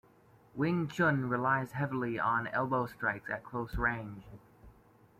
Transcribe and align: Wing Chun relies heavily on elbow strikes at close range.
Wing 0.55 0.87
Chun 0.87 1.29
relies 1.29 1.73
heavily 1.73 2.17
on 2.19 2.47
elbow 2.47 2.87
strikes 2.87 3.29
at 3.29 3.43
close 3.43 3.75
range. 3.77 4.23